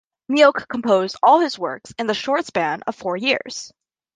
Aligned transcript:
Mielck 0.31 0.67
composed 0.67 1.15
all 1.21 1.41
his 1.41 1.59
works 1.59 1.93
in 1.99 2.07
the 2.07 2.15
short 2.15 2.47
span 2.47 2.81
of 2.87 2.95
four 2.95 3.15
years. 3.17 3.71